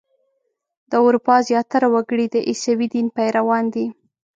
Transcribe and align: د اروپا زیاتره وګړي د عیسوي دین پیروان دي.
د 0.89 0.93
اروپا 1.05 1.35
زیاتره 1.49 1.87
وګړي 1.93 2.25
د 2.31 2.35
عیسوي 2.49 2.87
دین 2.93 3.07
پیروان 3.17 3.65
دي. 3.73 3.85